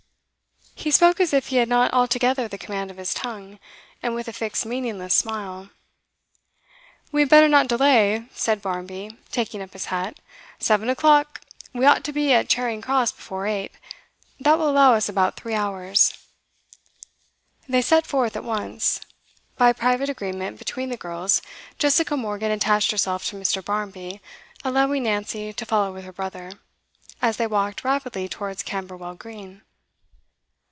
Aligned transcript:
He 0.73 0.89
spoke 0.89 1.19
as 1.19 1.31
if 1.31 1.49
he 1.49 1.57
had 1.57 1.69
not 1.69 1.93
altogether 1.93 2.47
the 2.47 2.57
command 2.57 2.89
of 2.89 2.97
his 2.97 3.13
tongue, 3.13 3.59
and 4.01 4.15
with 4.15 4.27
a 4.27 4.33
fixed 4.33 4.65
meaningless 4.65 5.13
smile. 5.13 5.69
'We 7.11 7.21
had 7.23 7.29
better 7.29 7.47
not 7.47 7.67
delay,' 7.67 8.25
said 8.33 8.63
Barmby, 8.63 9.15
taking 9.31 9.61
up 9.61 9.73
his 9.73 9.85
hat. 9.87 10.19
'Seven 10.57 10.89
o'clock. 10.89 11.41
We 11.71 11.85
ought 11.85 12.03
to 12.05 12.11
be 12.11 12.33
at 12.33 12.49
Charing 12.49 12.81
Cross 12.81 13.11
before 13.11 13.45
eight; 13.45 13.73
that 14.39 14.57
will 14.57 14.71
allow 14.71 14.95
us 14.95 15.07
about 15.07 15.35
three 15.35 15.53
hours.' 15.53 16.17
They 17.69 17.83
set 17.83 18.07
forth 18.07 18.35
at 18.35 18.43
once. 18.43 19.01
By 19.57 19.73
private 19.73 20.09
agreement 20.09 20.57
between 20.57 20.89
the 20.89 20.97
girls, 20.97 21.43
Jessica 21.77 22.17
Morgan 22.17 22.49
attached 22.49 22.89
herself 22.89 23.23
to 23.27 23.35
Mr. 23.39 23.63
Barmby, 23.63 24.19
allowing 24.63 25.03
Nancy 25.03 25.53
to 25.53 25.65
follow 25.65 25.93
with 25.93 26.05
her 26.05 26.13
brother, 26.13 26.53
as 27.21 27.37
they 27.37 27.45
walked 27.45 27.83
rapidly 27.83 28.27
towards 28.27 28.63
Camberwell 28.63 29.13
Green. 29.13 29.61